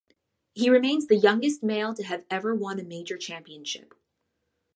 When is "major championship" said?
2.83-3.93